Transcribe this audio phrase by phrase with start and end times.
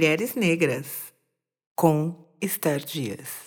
[0.00, 1.12] Mulheres negras,
[1.76, 3.44] com Esther Dias.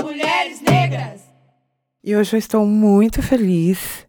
[0.00, 1.22] Mulheres negras!
[2.04, 4.06] E hoje eu estou muito feliz.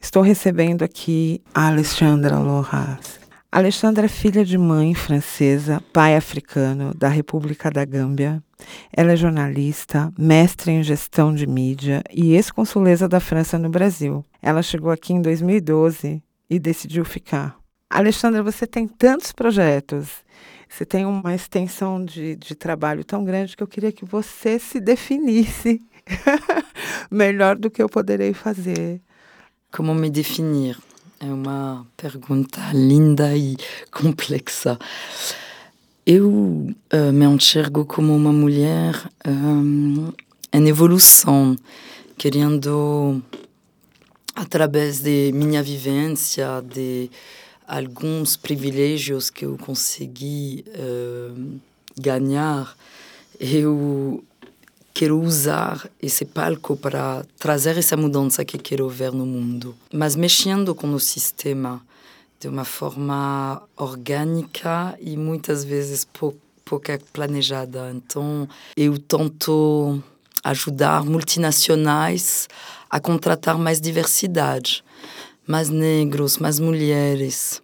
[0.00, 3.20] Estou recebendo aqui a Alexandra Lohas.
[3.52, 8.42] Alexandra é filha de mãe francesa, pai africano, da República da Gâmbia.
[8.92, 14.24] Ela é jornalista, mestre em gestão de mídia e ex-consuleza da França no Brasil.
[14.42, 17.64] Ela chegou aqui em 2012 e decidiu ficar.
[17.88, 20.08] Alexandra, você tem tantos projetos,
[20.68, 24.80] você tem uma extensão de, de trabalho tão grande que eu queria que você se
[24.80, 25.80] definisse
[27.10, 29.00] melhor do que eu poderei fazer.
[29.70, 30.76] Como me definir?
[31.20, 33.56] É uma pergunta linda e
[33.90, 34.78] complexa.
[36.04, 38.94] Eu uh, me enxergo como uma mulher
[39.26, 40.12] um,
[40.52, 41.56] em evolução,
[42.18, 43.22] querendo,
[44.34, 47.10] através de minha vivência, de
[47.66, 51.60] alguns privilégios que eu consegui uh,
[51.98, 52.76] ganhar,
[53.40, 54.22] eu
[54.94, 60.74] quero usar esse palco para trazer essa mudança que quero ver no mundo, mas mexendo
[60.74, 61.82] com o sistema
[62.40, 67.92] de uma forma orgânica e muitas vezes pouco, pouco planejada.
[67.94, 70.02] Então, eu tento
[70.44, 72.48] ajudar multinacionais
[72.88, 74.84] a contratar mais diversidade
[75.46, 77.62] mais negros, mais mulheres.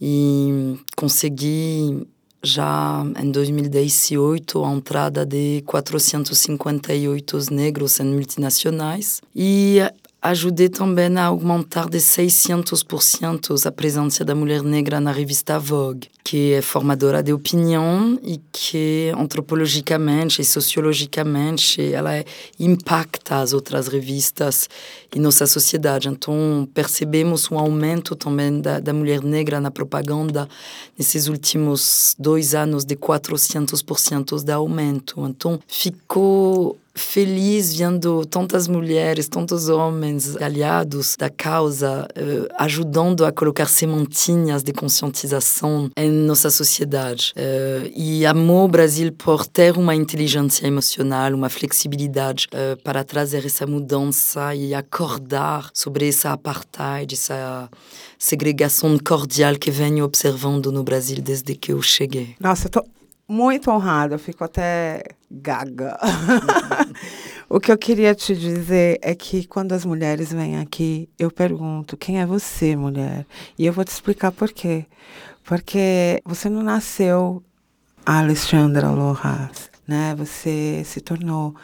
[0.00, 2.06] E consegui
[2.42, 9.78] já em 2018 a entrada de 458 negros em multinacionais e
[10.22, 16.52] ajudei também a aumentar de 600% a presença da mulher negra na revista Vogue, que
[16.52, 22.12] é formadora de opinião e que antropologicamente e sociologicamente ela
[22.58, 24.68] impacta as outras revistas
[25.12, 26.08] e nossa sociedade.
[26.08, 30.48] Então percebemos um aumento também da, da mulher negra na propaganda
[30.96, 35.26] nesses últimos dois anos de 400% de aumento.
[35.26, 43.66] Então ficou feliz vendo tantas mulheres, tantos homens aliados da causa, uh, ajudando a colocar
[43.66, 47.32] sementinhas de conscientização em nossa sociedade.
[47.36, 53.44] Uh, e amou o Brasil por ter uma inteligência emocional, uma flexibilidade uh, para trazer
[53.46, 57.68] essa mudança e acordar sobre essa apartheid, essa
[58.18, 62.34] segregação cordial que venho observando no Brasil desde que eu cheguei.
[62.38, 63.01] Nossa, eu tô
[63.32, 65.98] muito honrada, eu fico até gaga.
[67.48, 71.96] o que eu queria te dizer é que quando as mulheres vêm aqui, eu pergunto:
[71.96, 73.26] quem é você, mulher?
[73.58, 74.84] E eu vou te explicar por quê.
[75.44, 77.42] Porque você não nasceu
[78.04, 80.14] Alexandra Lohas, né?
[80.14, 81.54] Você se tornou.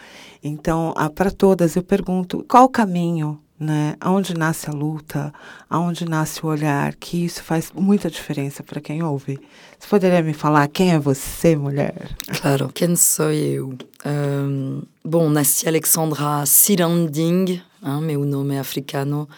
[0.42, 3.96] Então, para todas, eu pergunto: qual o caminho né?
[4.00, 5.32] Aonde nasce a luta,
[5.68, 9.38] aonde nasce o olhar, que isso faz muita diferença para quem ouve.
[9.78, 12.16] Você poderia me falar quem é você, mulher?
[12.40, 13.76] Claro, quem sou eu?
[14.06, 19.28] Um, bom, nasci Alexandra Siranding, hein, meu nome é africano.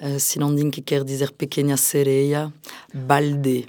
[0.00, 2.52] Uh, Siranding que quer dizer pequena sereia,
[2.92, 3.66] Balde,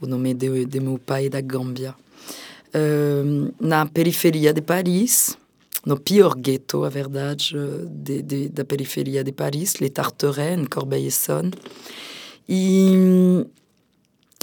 [0.00, 1.94] o nome de, de meu pai da Gâmbia.
[2.74, 5.36] Uh, na periferia de Paris,
[5.84, 7.54] no pior gueto, a verdade,
[7.88, 11.52] de, de, da periferia de Paris, Les Tarterets, em Corbeil-Essonne.
[12.48, 13.46] E,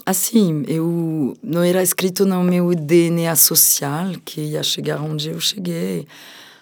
[0.05, 6.07] assim, eu não era escrito no meu DNA social que ia chegar onde eu cheguei,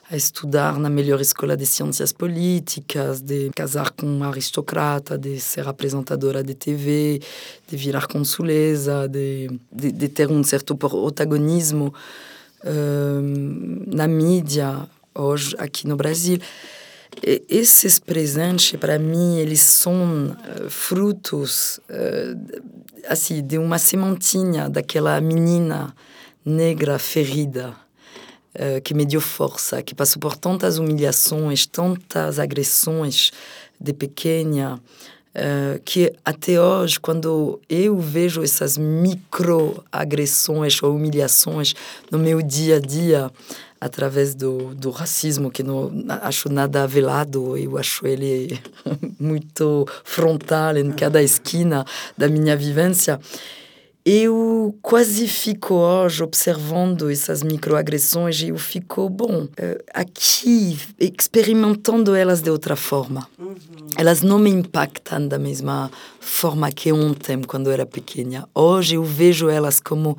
[0.09, 5.67] a estudar na melhor escola de ciências políticas, de casar com uma aristocrata, de ser
[5.67, 7.19] apresentadora de TV,
[7.67, 11.91] de virar consuleza, de, de, de ter um certo protagonismo
[13.87, 16.39] na mídia hoje aqui no Brasil.
[17.23, 22.61] E esses presentes, para mim, eles são uh, frutos uh,
[23.07, 25.95] assim, de uma sementinha daquela menina
[26.43, 27.73] negra ferida
[28.55, 33.31] uh, que me deu força, que passou por tantas humilhações, tantas agressões
[33.79, 34.81] de pequena,
[35.35, 41.73] Uh, que até hoje, quando eu vejo essas microagressões ou humilhações
[42.09, 43.29] no meu dia a dia,
[43.79, 45.91] através do, do racismo, que não
[46.21, 48.59] acho nada velado, eu acho ele
[49.19, 51.85] muito frontal em cada esquina
[52.17, 53.19] da minha vivência,
[54.05, 62.39] eu quase fico hoje observando essas microagressões e eu fico, bom, eh, aqui, experimentando elas
[62.39, 63.27] de outra forma.
[63.39, 63.55] Uhum.
[63.97, 68.47] Elas não me impactam da mesma forma que ontem, quando eu era pequena.
[68.53, 70.15] Hoje eu vejo elas como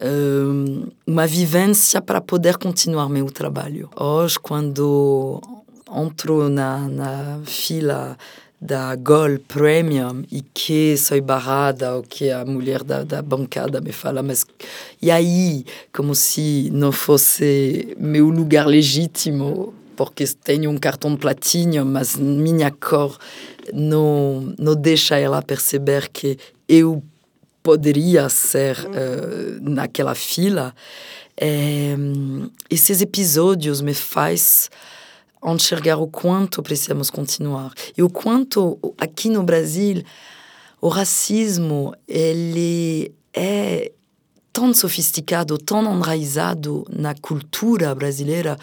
[0.00, 3.90] um, eh, uma vivência para poder continuar meu trabalho.
[3.94, 5.42] Hoje, quando
[5.94, 8.16] entro na, na fila
[8.60, 13.92] da Gol Premium e que sou barrada, ou que a mulher da, da bancada me
[13.92, 14.44] fala, mas
[15.00, 15.64] e aí?
[15.92, 23.16] Como se não fosse meu lugar legítimo, porque tenho um cartão platino, mas minha cor
[23.72, 26.38] não, não deixa ela perceber que
[26.68, 27.02] eu
[27.62, 30.74] poderia ser uh, naquela fila.
[31.40, 31.94] É,
[32.68, 34.70] esses episódios me faz
[35.44, 40.02] enxergar o quanto precisamos continuar e o quanto aqui no Brasil
[40.80, 43.92] o racismo ele é
[44.58, 48.58] tão sofisticado, tão enraizado na cultura brasileira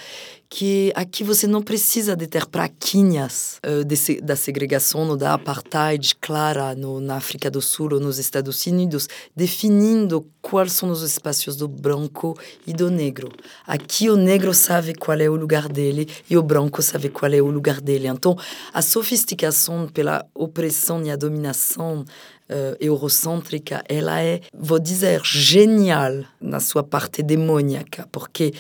[0.50, 6.16] que aqui você não precisa de ter praquinhas uh, de, da segregação ou da apartheid
[6.16, 11.56] clara no, na África do Sul ou nos Estados Unidos, definindo quais são os espaços
[11.56, 12.38] do branco
[12.68, 13.30] e do negro.
[13.66, 17.42] Aqui o negro sabe qual é o lugar dele e o branco sabe qual é
[17.42, 18.08] o lugar dele.
[18.08, 18.38] Então,
[18.74, 22.06] a sofisticação pela opressão e a dominação
[22.50, 28.54] uh, eurocêntrica, ela é, vou dizer, genial na sua parte demônica, porque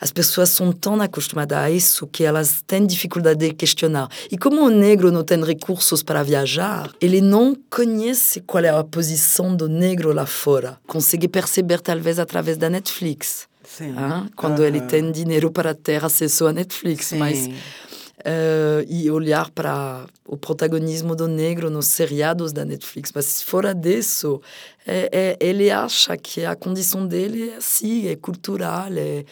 [0.00, 4.08] as pessoas são tão acostumadas a isso que elas têm dificuldade de questionar.
[4.30, 8.84] E como o negro não tem recursos para viajar, ele não conhece qual é a
[8.84, 10.78] posição do negro lá fora.
[10.86, 13.48] Consegue perceber talvez através da Netflix.
[13.64, 13.94] Sim.
[14.34, 14.64] Quando uhum.
[14.64, 17.18] ele tem dinheiro para ter acesso à Netflix, Sim.
[17.18, 17.48] mas
[18.20, 23.12] uh, e olhar para o protagonismo do negro nos seriados da Netflix.
[23.14, 24.40] Mas fora disso,
[24.86, 28.88] é, é, ele acha que a condição dele é assim, é cultural.
[28.92, 29.24] É,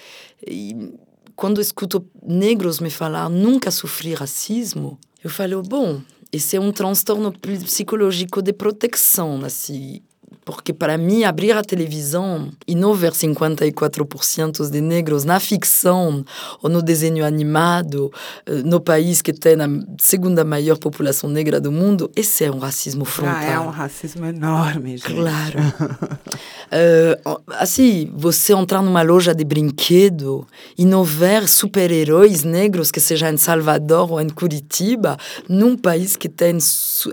[0.46, 0.94] e
[1.36, 6.00] quando escuto negros me falar nunca sofri racismo, eu falo, bom,
[6.32, 10.02] esse é um transtorno psicológico de proteção, assim,
[10.48, 16.24] porque para mim abrir a televisão e não ver 54% de negros na ficção
[16.62, 18.10] ou no desenho animado
[18.46, 19.68] eh, no país que tem a
[20.00, 23.36] segunda maior população negra do mundo, esse é um racismo frontal.
[23.36, 25.12] Ah, é um racismo enorme, gente.
[25.12, 25.58] Claro.
[27.28, 30.46] uh, assim, você entrar numa loja de brinquedo
[30.78, 36.26] e não ver super-heróis negros, que seja em Salvador ou em Curitiba, num país que
[36.28, 36.56] tem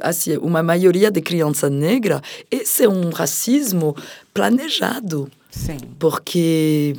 [0.01, 3.95] assim, uma maioria de crianças negras, esse é um racismo racismo
[4.33, 5.30] planejado.
[5.50, 5.77] Sim.
[5.98, 6.95] Porque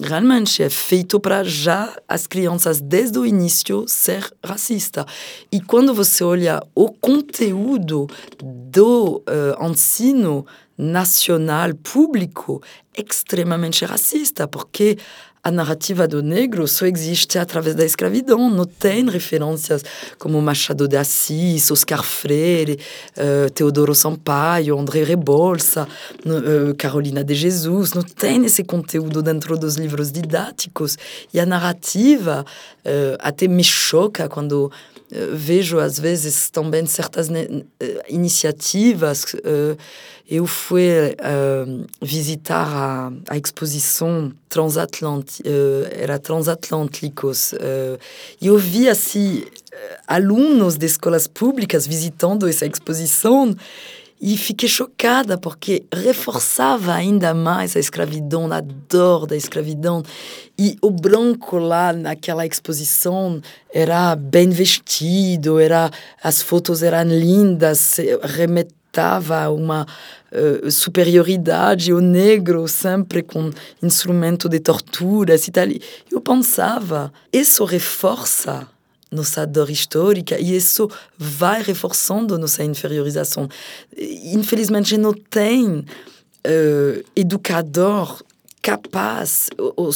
[0.00, 5.04] realmente é feito para já as crianças desde o início ser racista.
[5.50, 8.06] E quando você olha o conteúdo
[8.38, 10.46] do uh, ensino
[10.78, 12.62] nacional público,
[12.96, 14.98] extremamente racista, porque
[15.46, 18.50] a narrativa do negro só existe através da escravidão.
[18.50, 19.80] Não tem referências
[20.18, 22.80] como Machado de Assis, Oscar Freire,
[23.16, 25.86] uh, Teodoro Sampaio, André Rebouça,
[26.26, 27.92] uh, Carolina de Jesus.
[27.92, 30.98] Não tem esse conteúdo dentro dos livros didáticos.
[31.32, 34.72] E a narrativa uh, até me choca quando
[35.32, 37.28] vejo às vezes também certas
[38.08, 39.36] iniciativas.
[40.28, 40.82] eu fui
[42.02, 45.35] visitar a, a exposição transatlântica,
[45.90, 47.52] era Transatlânticos,
[48.40, 49.44] e eu vi assim
[50.06, 53.54] alunos de escolas públicas visitando essa exposição
[54.18, 60.02] e fiquei chocada porque reforçava ainda mais a escravidão, a dor da escravidão.
[60.58, 65.90] E o branco lá naquela exposição era bem vestido, era
[66.22, 69.86] as fotos eram lindas, remetava a uma
[70.32, 71.92] uh, superioridade.
[71.92, 73.50] O negro sempre com
[73.82, 75.66] instrumento de tortura e tal.
[76.10, 78.68] Eu pensava, isso reforça
[79.10, 83.48] nossa dor histórica e isso vai reforçando nossa inferiorização.
[83.96, 88.22] Infelizmente, não tem uh, educador
[88.66, 89.90] capaz ou,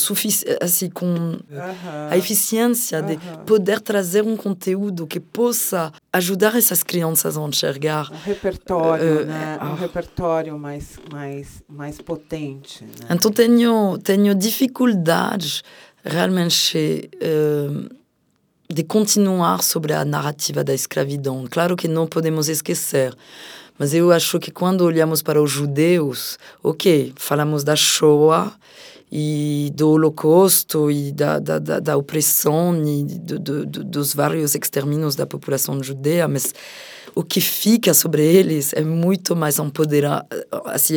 [0.60, 2.10] assim com uh -huh.
[2.10, 3.16] a eficiência uh -huh.
[3.16, 9.26] de poder trazer um conteúdo que possa ajudar essas crianças a enxergar um repertório uh,
[9.26, 13.08] né um repertório mais mais mais potente né?
[13.10, 15.62] então tenho tenho dificuldades
[16.04, 17.10] realmente
[18.72, 21.44] de continuar sobre a narrativa da escravidão.
[21.50, 23.12] Claro que não podemos esquecer,
[23.80, 28.52] mas eu acho que quando olhamos para os judeus, ok, falamos da Shoah
[29.10, 35.16] e do Holocausto e da, da, da, da opressão e do, do, dos vários extermínios
[35.16, 36.54] da população judeia, mas
[37.14, 40.26] o que fica sobre eles é muito mais empoderado.
[40.66, 40.94] Assim,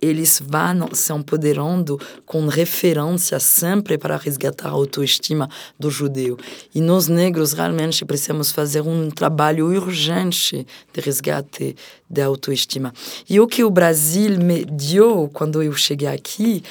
[0.00, 5.48] eles vão se empoderando com referência sempre para resgatar a autoestima
[5.78, 6.36] do judeu.
[6.74, 11.76] E nós negros realmente precisamos fazer um trabalho urgente de resgate
[12.08, 12.92] da autoestima.
[13.28, 16.62] E o que o Brasil me deu quando eu cheguei aqui,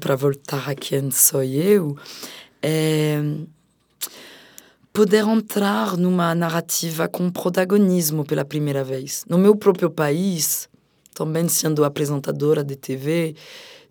[0.00, 1.96] para voltar a quem sou eu,
[2.62, 3.20] é
[4.94, 9.24] poder entrar numa narrativa com protagonismo pela primeira vez.
[9.28, 10.68] No meu próprio país,
[11.12, 13.34] também sendo apresentadora de TV,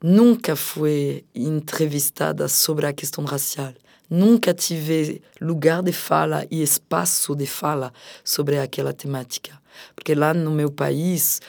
[0.01, 3.73] nunca fui entrevistada sobre a questão racial.
[4.09, 7.91] Nunca tive lugar de fala e espaço de fala
[8.23, 9.61] sobre aquela temática.
[9.93, 11.41] Porque lá no meu país,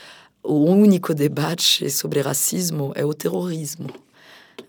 [0.42, 4.03] o único debate sobre racismo é o terrorismo.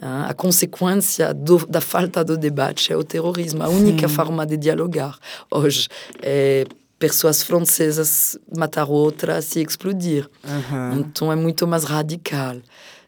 [0.01, 3.63] A consequência do, da falta do debate é o terrorismo.
[3.63, 4.13] A única Sim.
[4.15, 5.17] forma de dialogar
[5.49, 5.87] hoje
[6.21, 6.65] é
[6.97, 10.29] pessoas francesas matar outras e explodir.
[10.43, 10.99] Uhum.
[10.99, 12.55] Então é muito mais radical.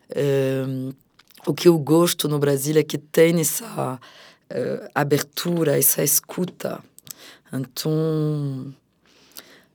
[0.10, 0.63] É,
[1.46, 4.00] o que eu gosto no Brasil é que tem essa
[4.51, 6.84] uh, abertura, essa escuta.
[7.53, 8.74] Então,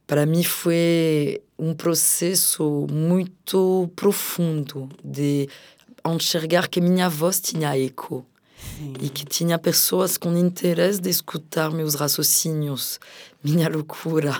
[0.06, 5.48] para mim foi um processo muito profundo de
[6.06, 8.24] enxergar que minha voz tinha eco
[8.78, 8.94] Sim.
[9.00, 12.98] e que tinha pessoas com interesse de escutar meus raciocínios,
[13.42, 14.32] minha loucura,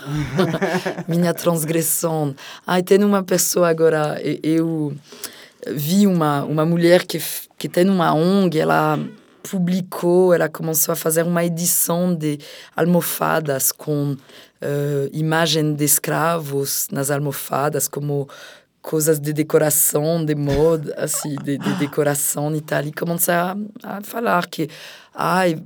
[1.09, 2.35] minha transgressão.
[2.67, 4.97] Ah, tem uma pessoa agora, eu
[5.69, 7.23] vi uma, uma mulher que,
[7.59, 8.99] que tem uma ONG, ela
[9.43, 12.39] publicou, ela começou a fazer uma edição de
[12.77, 18.29] almofadas com uh, imagem de escravos nas almofadas, como
[18.83, 22.83] coisas de decoração, de moda, assim, de, de decoração e tal.
[22.83, 24.69] E comecei a, a falar que,
[25.15, 25.57] ai,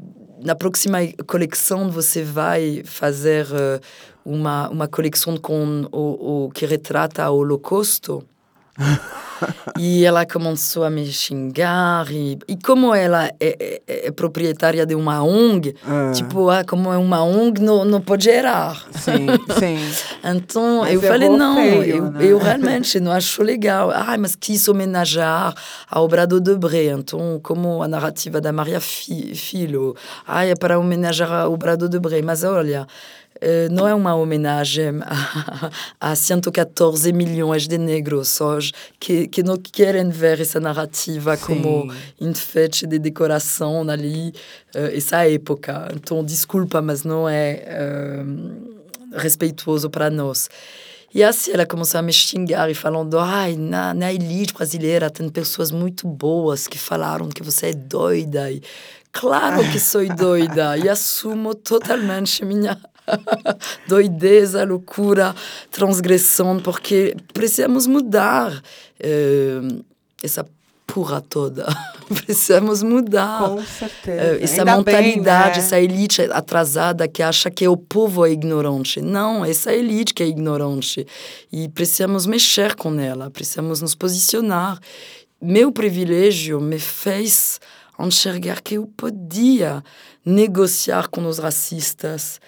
[0.45, 3.81] na próxima coleção você vai fazer uh,
[4.25, 8.23] uma, uma coleção com o, o retrata Holocausto?
[9.79, 12.11] E ela começou a me xingar.
[12.11, 16.13] E, e como ela é, é, é proprietária de uma ONG, ah.
[16.15, 18.85] tipo, ah, como é uma ONG, não, não pode errar.
[18.93, 19.27] Sim,
[19.59, 19.79] sim.
[20.25, 22.25] então mas eu falei, não, feio, eu, né?
[22.25, 23.91] eu realmente não acho legal.
[23.91, 25.55] Ah, mas quis homenagear
[25.91, 26.87] a obra do Debré.
[26.87, 29.95] Então, como a narrativa da Maria Filho.
[30.27, 32.23] Ah, é para homenagear a obra do Debré.
[32.23, 32.87] Mas olha,
[33.37, 35.71] Uh, não é uma homenagem a,
[36.13, 41.45] a 114 milhões de negros hoje que, que não querem ver essa narrativa Sim.
[41.45, 44.33] como enfeite de decoração ali,
[44.75, 45.89] uh, essa época.
[45.95, 47.63] Então, desculpa, mas não é
[48.25, 50.49] uh, respeitoso para nós.
[51.15, 55.29] E assim ela começou a me xingar e falando: ai, na, na elite brasileira tem
[55.29, 58.51] pessoas muito boas que falaram que você é doida.
[58.51, 58.63] E,
[59.13, 62.79] claro que sou doida e assumo totalmente minha
[63.87, 65.35] doideza, loucura,
[65.71, 69.85] transgressão, porque precisamos mudar uh,
[70.23, 70.47] essa
[70.87, 71.67] porra toda.
[72.09, 73.51] precisamos mudar.
[73.51, 74.23] Com certeza.
[74.23, 75.59] Uh, essa Ainda mentalidade, bem, né?
[75.59, 79.01] essa elite atrasada que acha que o povo é ignorante.
[79.01, 81.07] Não, essa elite que é ignorante.
[81.53, 84.79] E precisamos mexer com ela, precisamos nos posicionar.
[85.41, 87.61] Meu privilégio me fez
[87.99, 89.83] enxergar que eu podia
[90.25, 92.41] negociar com os racistas,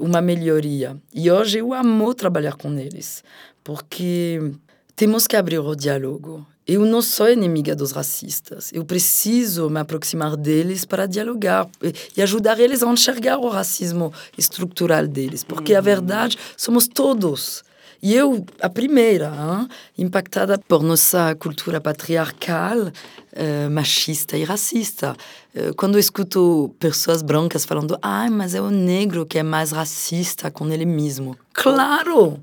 [0.00, 0.96] uma melhoria.
[1.12, 3.24] E hoje eu amo trabalhar com eles,
[3.64, 4.52] porque
[4.94, 6.46] temos que abrir o diálogo.
[6.66, 8.70] Eu não sou inimiga dos racistas.
[8.72, 11.68] Eu preciso me aproximar deles para dialogar
[12.16, 15.84] e ajudar eles a enxergar o racismo estrutural deles, porque a uhum.
[15.84, 17.64] verdade somos todos.
[18.02, 25.14] E eu, a primeira, hein, impactada por nossa cultura patriarcal, uh, machista e racista.
[25.54, 29.70] Uh, quando eu escuto pessoas brancas falando, ah, mas é o negro que é mais
[29.70, 31.36] racista com ele mesmo.
[31.52, 32.42] Claro!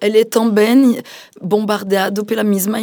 [0.00, 1.02] Ele é também
[1.40, 2.78] bombardeado pela mesma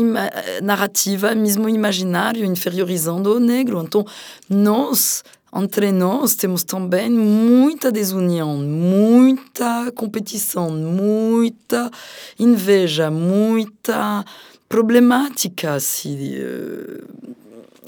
[0.61, 3.81] narrativa, mesmo imaginário, inferiorizando o negro.
[3.81, 4.05] Então,
[4.49, 5.23] nós
[5.55, 11.89] entre nós temos também muita desunião, muita competição, muita
[12.37, 14.25] inveja, muita
[14.67, 15.75] problemática.
[15.75, 16.17] Assim.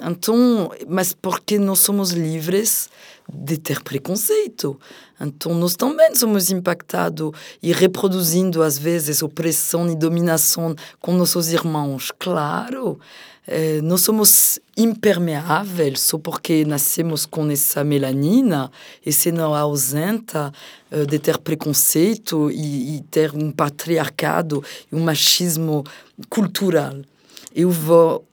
[0.02, 2.90] Então, mas porque nós somos livres
[3.32, 4.80] de ter preconceito.
[5.20, 7.32] Então, nós também somos impactados
[7.62, 12.12] e reproduzindo, às vezes, opressão e dominação com nossos irmãos.
[12.18, 13.00] Claro,
[13.48, 18.70] eh, nós somos impermeáveis só porque nascemos com essa melanina
[19.06, 20.52] e se não ausenta
[20.92, 24.62] eh, de ter preconceito e, e ter um patriarcado
[24.92, 25.84] e um machismo
[26.30, 26.94] cultural.
[27.56, 28.28] Eu vou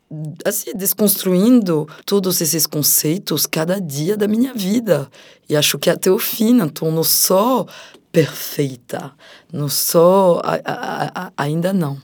[0.44, 5.08] assim, desconstruindo todos esses conceitos cada dia da minha vida.
[5.48, 7.68] E acho que até o fim, então não sou
[8.12, 9.12] perfeita,
[9.52, 12.00] não sou, a, a, a, ainda não.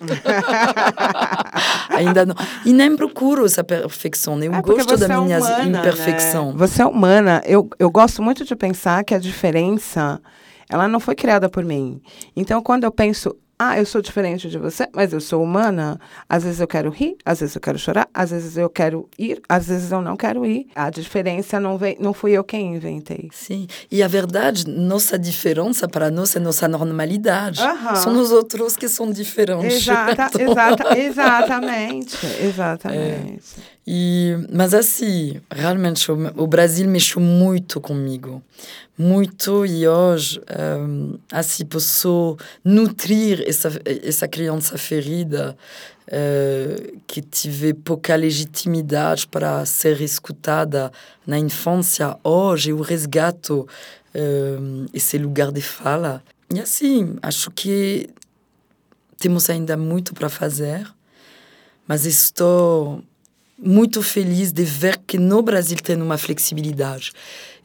[1.90, 2.34] ainda não.
[2.64, 6.52] E nem procuro essa perfeição, eu é gosto da é minha humana, imperfeição.
[6.52, 6.58] Né?
[6.58, 7.42] Você é humana.
[7.44, 10.20] Eu, eu gosto muito de pensar que a diferença
[10.68, 12.00] ela não foi criada por mim.
[12.34, 15.98] Então, quando eu penso Ah, eu sou diferente de você, mas eu sou humana.
[16.28, 19.40] Às vezes eu quero rir, às vezes eu quero chorar, às vezes eu quero ir,
[19.48, 20.66] às vezes eu não quero ir.
[20.74, 23.30] A diferença não veio, não fui eu quem inventei.
[23.32, 23.66] Sim.
[23.90, 27.60] E a verdade, nossa diferença para nós é nossa normalidade.
[27.96, 29.76] São os outros que são diferentes.
[29.76, 33.42] Exata, exata, exatamente, exatamente.
[33.72, 33.75] É.
[33.86, 38.42] E, mas assim, realmente o, o Brasil mexeu muito comigo.
[38.98, 40.40] Muito, e hoje,
[40.80, 43.70] um, assim, posso nutrir essa,
[44.02, 45.56] essa criança ferida
[46.08, 50.90] uh, que tive pouca legitimidade para ser escutada
[51.24, 52.16] na infância.
[52.24, 53.68] Hoje eu resgato
[54.14, 56.24] uh, esse lugar de fala.
[56.52, 58.08] E assim, acho que
[59.18, 60.86] temos ainda muito para fazer,
[61.86, 63.02] mas estou
[63.58, 67.12] muito feliz de ver que no Brasil tem uma flexibilidade.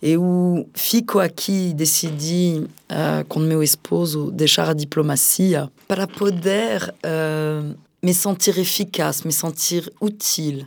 [0.01, 8.13] Eu fico aqui, decidi uh, com meu esposo deixar a diplomacia para poder uh, me
[8.13, 10.65] sentir eficaz, me sentir útil.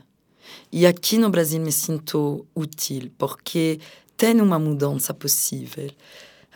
[0.70, 3.80] E aqui no Brasil me sinto útil, porque
[4.16, 5.90] tem uma mudança possível.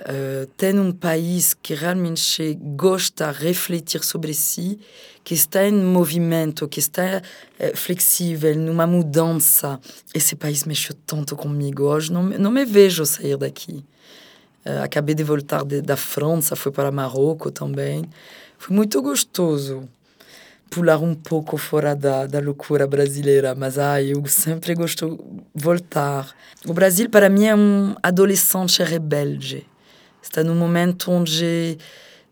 [0.00, 4.78] Uh, tem um país que realmente gosta de refletir sobre si,
[5.24, 9.80] que está em movimento, que está uh, flexível, numa mudança.
[10.14, 11.82] Esse país mexeu tanto comigo.
[11.82, 13.84] Hoje não, não me vejo sair daqui.
[14.64, 18.04] Uh, acabei de voltar de, da França, fui para Marrocos também.
[18.56, 19.88] Foi muito gostoso
[20.70, 25.18] pular um pouco fora da, da loucura brasileira, mas ah, eu sempre gosto
[25.54, 26.32] de voltar.
[26.66, 29.66] O Brasil, para mim, é um adolescente rebelde
[30.22, 31.78] Está num momento onde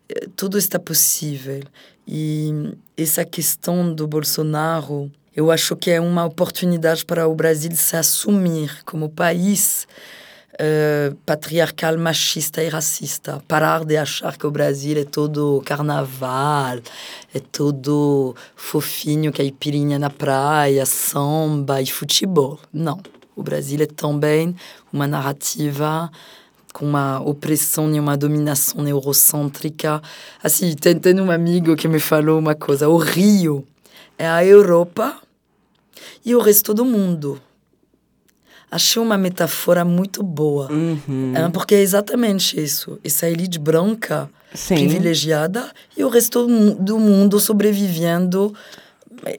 [0.09, 1.63] eh, tudo está possível.
[2.07, 7.95] E essa questão do Bolsonaro, eu acho que é uma oportunidade para o Brasil se
[7.95, 9.87] assumir como país
[10.53, 13.41] uh, patriarcal, machista e racista.
[13.47, 16.79] Parar de achar que o Brasil é todo carnaval,
[17.33, 22.59] é todo fofinho, caipirinha na praia, samba e futebol.
[22.73, 22.99] Não.
[23.35, 24.55] O Brasil é também
[24.91, 26.09] uma narrativa
[26.77, 29.99] com uma opressão e uma dominação neurocêntrica.
[30.43, 33.65] Assim, tem, tem um amigo que me falou uma coisa: o Rio
[34.15, 35.17] é a Europa
[36.23, 37.41] e o resto do mundo.
[38.69, 41.33] Achei uma metáfora muito boa, uhum.
[41.35, 42.99] é, porque é exatamente isso.
[43.03, 44.75] Essa elite branca Sim.
[44.75, 48.53] privilegiada e o resto do mundo sobrevivendo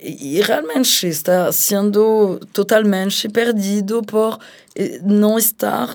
[0.02, 4.38] e realmente está sendo totalmente perdido por
[4.74, 5.94] eh, não estar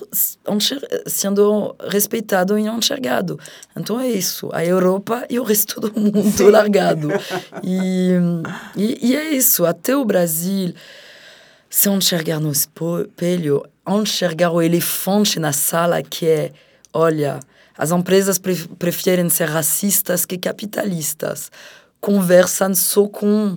[1.06, 3.38] sendo respeitado e enxergado.
[3.76, 6.48] Então é isso, a Europa e o resto do mundo Sim.
[6.50, 7.08] largado.
[7.62, 8.10] E,
[8.76, 10.74] e, e, é isso, até o Brasil,
[11.68, 16.52] se enxergar no espelho, enxergar o elefante na sala que é,
[16.92, 17.40] olha,
[17.76, 18.40] as empresas
[18.78, 21.50] preferem ser racistas que capitalistas
[22.04, 23.56] conversam só com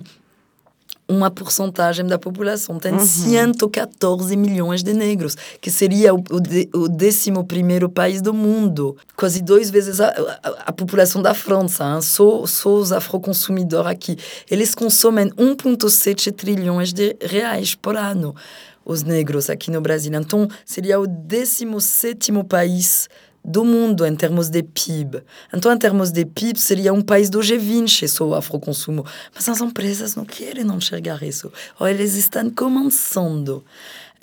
[1.06, 2.78] uma porcentagem da população.
[2.78, 3.04] Tem uhum.
[3.04, 8.96] 114 milhões de negros, que seria o, o, o décimo primeiro país do mundo.
[9.14, 10.08] Quase duas vezes a,
[10.42, 11.84] a, a população da França.
[11.84, 12.00] Hein?
[12.00, 14.16] Só, só os afroconsumidores aqui.
[14.50, 18.34] Eles consomem 1,7 trilhões de reais por ano,
[18.82, 20.14] os negros aqui no Brasil.
[20.14, 23.10] Então, seria o 17 país
[23.48, 25.22] do mundo em termos de PIB.
[25.52, 29.06] Então, em termos de PIB, seria um país do G20, só o afroconsumo.
[29.34, 31.50] Mas as empresas não querem enxergar isso.
[31.80, 33.64] Ou eles estão começando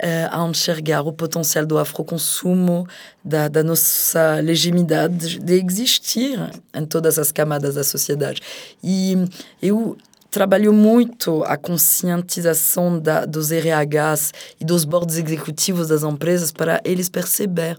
[0.00, 2.86] uh, a enxergar o potencial do afroconsumo,
[3.24, 6.38] da, da nossa legitimidade de existir
[6.72, 8.40] em todas as camadas da sociedade.
[8.80, 9.16] E
[9.60, 9.96] eu
[10.30, 17.08] trabalho muito a conscientização da, dos RHs e dos boards executivos das empresas para eles
[17.08, 17.76] perceber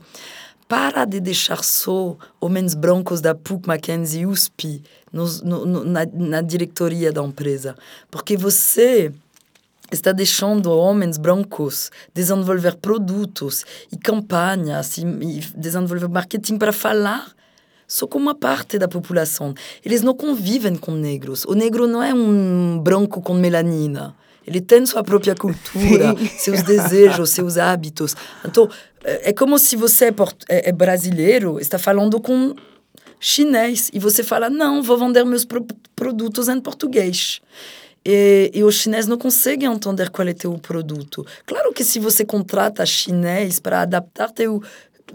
[0.68, 6.06] para de deixar só homens brancos da PUC, Mackenzie e USP nos, no, no, na,
[6.06, 7.76] na diretoria da empresa.
[8.12, 9.12] Porque você
[9.92, 17.32] está deixando homens brancos desenvolver produtos e campanhas e, e desenvolver marketing para falar
[17.88, 19.54] só com uma parte da população.
[19.86, 21.46] Eles não convivem com negros.
[21.46, 24.14] O negro não é um branco com melanina.
[24.48, 28.16] Ele tem sua própria cultura, seus desejos, seus hábitos.
[28.46, 28.70] Então,
[29.04, 30.14] é, é como se você é,
[30.48, 32.56] é, é brasileiro, está falando com
[33.20, 37.42] chinês e você fala: não, vou vender meus pro produtos em português.
[38.10, 41.26] E, e, os chineses não conseguem entender qual é teu produto.
[41.46, 44.64] Claro que se você contrata chinês para adaptar teu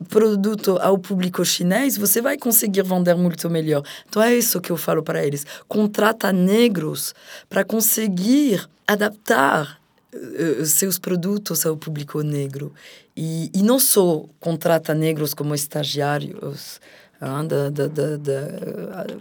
[0.09, 3.83] produto ao público chinês, você vai conseguir vender muito melhor.
[4.09, 5.46] Então é isso que eu falo para eles.
[5.68, 7.14] Contrata negros
[7.48, 9.78] para conseguir adaptar
[10.14, 12.72] uh, seus produtos ao público negro.
[13.16, 16.81] E, e não só contrata negros como estagiários,
[17.24, 17.87] Ah, da, da,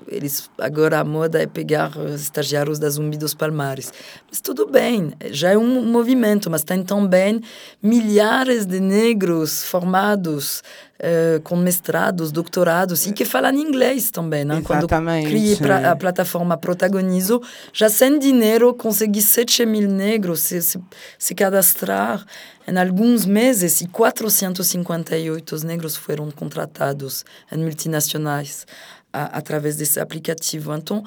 [0.08, 3.94] eles agora a moda é pegar os estagiários da Zumbi dos Palmares.
[4.28, 7.42] Mas tudo bem, já é um movimento, mas tem também
[7.80, 10.64] milhares de negros formados
[11.02, 14.46] uh, com mestrados, doutorados e que falam inglês também.
[14.46, 14.60] Né?
[14.60, 15.24] Exatamente.
[15.24, 17.42] Quando criei pra, a plataforma Protagonizo,
[17.74, 20.80] já sem dinheiro consegui 7 mil negros se, se,
[21.18, 22.26] se cadastrar
[22.68, 28.66] em alguns meses, e 458 negros foram contratados em multinacionais
[29.12, 30.74] a, através desse aplicativo.
[30.74, 31.04] Então,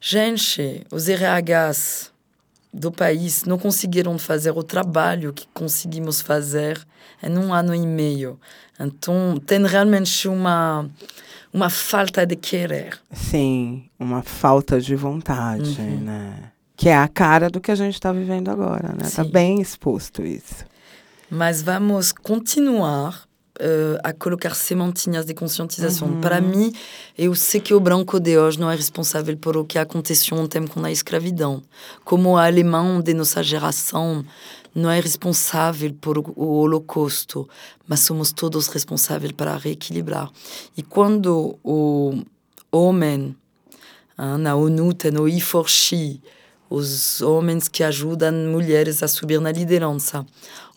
[0.00, 2.09] gente, os RHs
[2.72, 6.80] do país não conseguiram fazer o trabalho que conseguimos fazer
[7.22, 8.38] em um ano e meio.
[8.78, 10.88] Então, tem realmente uma
[11.52, 12.98] uma falta de querer.
[13.12, 16.00] Sim, uma falta de vontade, uhum.
[16.00, 16.52] né?
[16.76, 19.04] Que é a cara do que a gente está vivendo agora, né?
[19.04, 20.64] Está bem exposto isso.
[21.28, 23.28] Mas vamos continuar
[23.60, 26.08] uh, a colocar sementinhas de conscientização.
[26.08, 26.20] Uhum.
[26.20, 26.72] Para mim,
[27.16, 30.70] eu sei que o branco de hoje não é responsável por o que aconteceu tempo
[30.70, 31.62] com a escravidão.
[32.04, 34.24] Como o alemão de nossa geração
[34.74, 37.48] não é responsável por o holocausto,
[37.86, 40.30] mas somos todos responsáveis para reequilibrar.
[40.76, 42.22] E quando o
[42.70, 43.36] homem,
[44.18, 46.20] uh, na ONU tem o I4She,
[46.70, 50.24] os homens que ajudam mulheres a subir na liderança,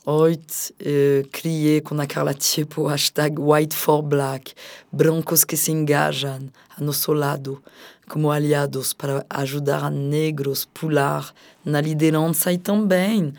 [0.05, 0.41] Hoje
[0.81, 4.53] eh, criei com aquela tipo hashtag White for Black,
[4.91, 7.63] brancos que se engajam a nosso lado
[8.09, 13.33] como aliados para ajudar a negros pular na liderança e também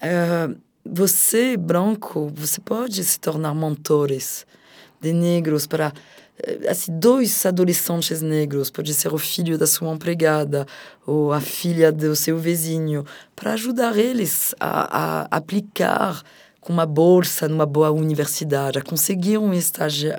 [0.00, 0.48] eh,
[0.84, 4.46] você branco você pode se tornar mentores
[5.00, 5.92] de negros para
[6.68, 10.66] assim, dois adolescentes negros, pode ser o filho da sua empregada
[11.06, 16.22] ou a filha do seu vizinho, para ajudar eles a, a aplicar
[16.60, 20.12] com uma bolsa numa boa universidade, a conseguir um estágio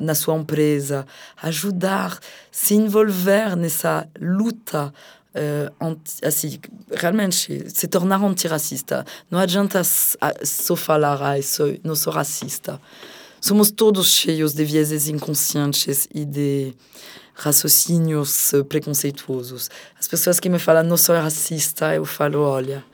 [0.00, 1.04] na sua empresa,
[1.42, 2.18] ajudar,
[2.50, 4.92] se envolver nessa luta
[5.36, 6.58] Uh, anti, assim,
[6.90, 9.04] realmente se tornar antirracista.
[9.30, 12.80] Não adianta só falar, ah, sou, não sou racista.
[13.40, 16.74] Somos todos cheios de vieses inconscientes e de
[17.34, 19.70] raciocínios preconceituosos.
[19.98, 22.84] As pessoas que me falam, não sou racista, eu falo, olha,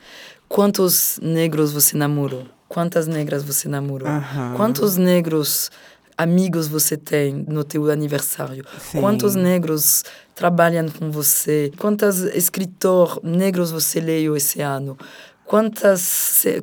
[0.49, 2.45] quantos negros você namorou?
[2.67, 4.07] Quantas negras você namorou?
[4.09, 4.53] Uhum.
[4.55, 5.71] Quantos negros
[6.17, 8.65] amigos você tem no teu aniversário?
[8.79, 8.99] Sim.
[8.99, 10.03] Quantos negros
[10.35, 11.71] trabalham com você?
[11.77, 14.97] Quantos escritores negros você leu esse ano?
[15.45, 16.01] Quantos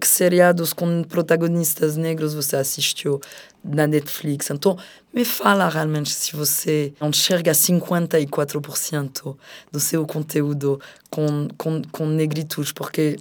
[0.04, 3.20] seriados com protagonistas negros você assistiu
[3.62, 4.50] na Netflix?
[4.50, 4.76] Então,
[5.12, 9.36] me fala realmente se você enxerga 54%
[9.70, 13.16] do seu conteúdo com, com, com negritude, porque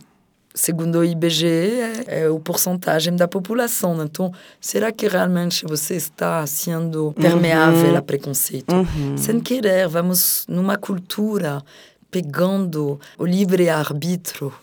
[0.54, 4.02] segundo o IBGE é, é o porcentagem da população.
[4.04, 7.97] Então, será que realmente você está sendo permeável uhum.
[7.97, 8.73] a preconceito?
[8.73, 9.17] Uhum.
[9.17, 11.63] Sem querer, vamos numa cultura
[12.12, 14.54] pegando o livre-arbítrio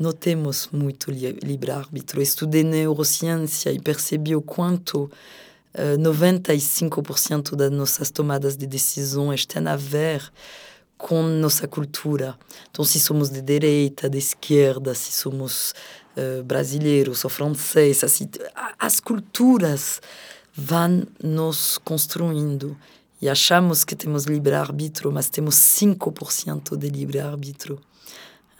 [0.00, 2.22] não temos muito livre-arbítrio.
[2.22, 5.10] Estudei neurociência e percebi o quanto uh,
[5.74, 10.32] eh, 95% das nossas tomadas de decisões têm a ver
[10.96, 12.34] com nossa cultura.
[12.70, 15.74] Então, se somos de direita, de esquerda, se somos
[16.16, 18.26] uh, brasileiros ou franceses, assim,
[18.78, 20.00] as culturas
[20.54, 22.74] vão nos construindo.
[23.20, 27.78] E achamos que temos livre-arbítrio, mas temos 5% de livre-arbítrio.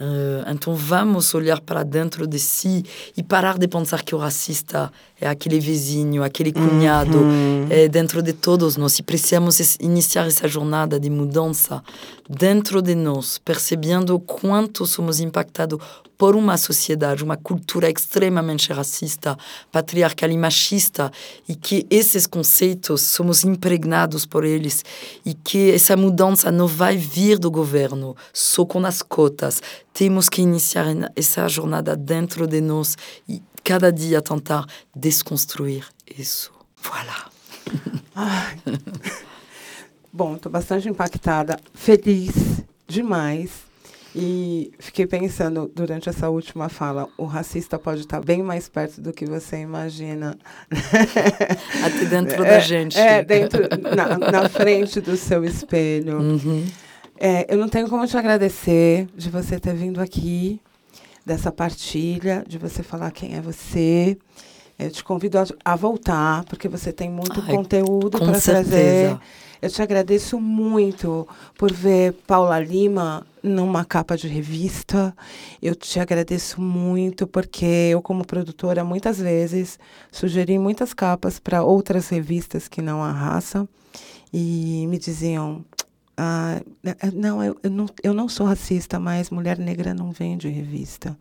[0.00, 2.82] Uh, então vamos olhar para dentro de si
[3.14, 7.66] e parar de pensar que o racista é aquele vizinho, aquele cunhado, uhum.
[7.68, 8.98] é dentro de todos nós.
[8.98, 11.82] E precisamos iniciar essa jornada de mudança
[12.28, 15.78] dentro de nós, percebendo o quanto somos impactados
[16.16, 19.38] por uma sociedade, uma cultura extremamente racista,
[19.72, 21.10] patriarcal e machista,
[21.48, 24.84] e que esses conceitos somos impregnados por eles,
[25.24, 29.62] e que essa mudança não vai vir do governo, só com as cotas.
[29.94, 34.66] Temos que iniciar essa jornada dentro de nós e cada dia tentar
[35.10, 36.52] desconstruir isso.
[36.82, 37.30] Voilà.
[40.12, 43.50] Bom, estou bastante impactada, feliz demais
[44.14, 49.12] e fiquei pensando durante essa última fala, o racista pode estar bem mais perto do
[49.12, 50.36] que você imagina.
[51.84, 52.98] Até dentro é, da gente.
[52.98, 53.62] É, dentro,
[53.94, 56.18] na, na, frente do seu espelho.
[56.18, 56.66] Uhum.
[57.18, 60.60] É, eu não tenho como te agradecer de você ter vindo aqui,
[61.24, 64.18] dessa partilha, de você falar quem é você.
[64.80, 69.18] Eu te convido a, a voltar, porque você tem muito Ai, conteúdo para trazer.
[69.62, 75.14] Eu te agradeço muito por ver Paula Lima numa capa de revista.
[75.60, 79.78] Eu te agradeço muito porque eu, como produtora, muitas vezes
[80.10, 83.68] sugeri muitas capas para outras revistas que não a raça
[84.32, 85.62] e me diziam.
[86.16, 86.60] Ah,
[87.12, 91.16] não, eu, eu não, eu não sou racista, mas mulher negra não vende revista.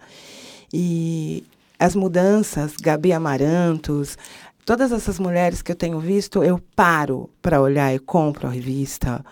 [0.74, 1.44] E
[1.80, 4.18] as mudanças, Gabi Amarantos,
[4.66, 9.24] todas essas mulheres que eu tenho visto, eu paro para olhar e compro a revista,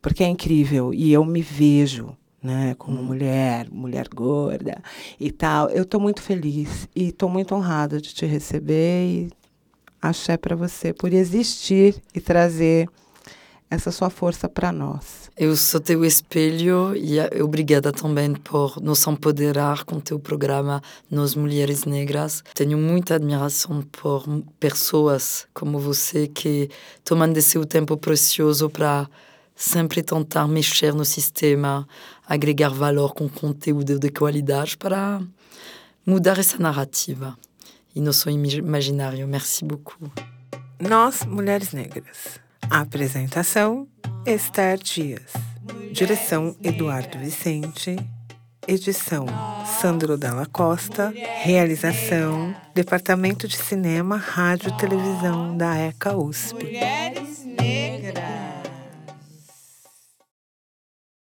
[0.00, 4.80] porque é incrível e eu me vejo, né, como mulher, mulher gorda
[5.18, 5.68] e tal.
[5.70, 9.30] Eu estou muito feliz e estou muito honrada de te receber e
[10.00, 12.88] axé para você por existir e trazer
[13.70, 15.30] essa sua força para nós.
[15.36, 21.84] Eu sou teu espelho e obrigada também por nos empoderar com teu programa Nós Mulheres
[21.84, 22.42] Negras.
[22.54, 24.24] Tenho muita admiração por
[24.58, 26.70] pessoas como você que
[27.04, 29.08] tomam de seu tempo precioso para
[29.54, 31.88] sempre tentar mexer no sistema,
[32.26, 35.20] agregar valor com conteúdo de qualidade para
[36.06, 37.36] mudar essa narrativa
[37.94, 39.26] e nosso imaginário.
[39.26, 40.10] Merci beaucoup.
[40.78, 42.45] Nós, Mulheres Negras.
[42.70, 43.86] Apresentação:
[44.26, 45.32] Esther Dias.
[45.92, 47.96] Direção: Eduardo Vicente.
[48.66, 49.26] Edição:
[49.80, 51.12] Sandro Dalla Costa.
[51.42, 56.76] Realização: Departamento de Cinema, Rádio e Televisão da ECA USP.